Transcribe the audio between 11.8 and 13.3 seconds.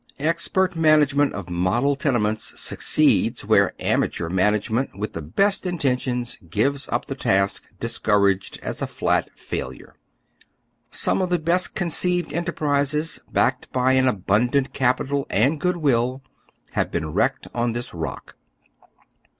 ceived enterprises,